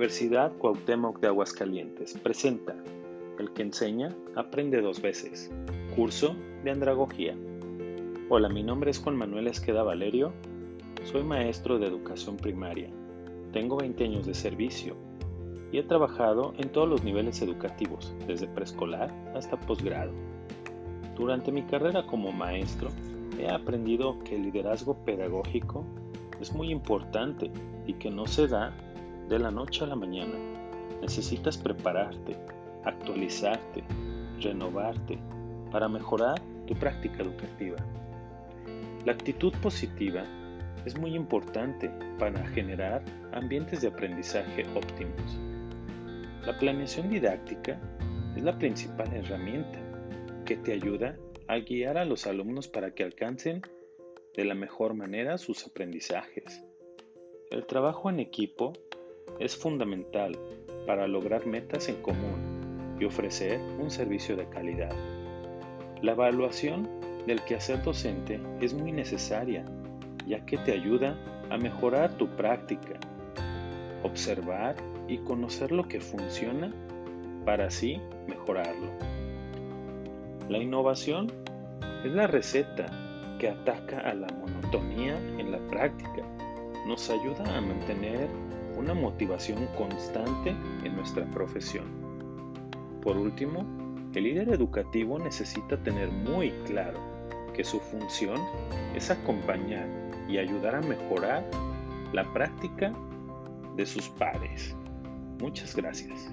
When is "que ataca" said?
83.38-84.00